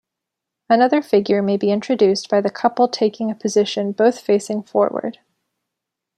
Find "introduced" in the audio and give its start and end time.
1.69-2.27